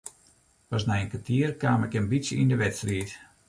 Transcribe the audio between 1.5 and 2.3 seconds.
kaam ik in